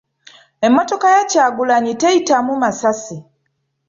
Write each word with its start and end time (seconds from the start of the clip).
Emmotoka 0.65 1.07
ya 1.15 1.23
Kagulanyi 1.31 1.93
teyitamu 2.01 2.51
masasi. 2.61 3.17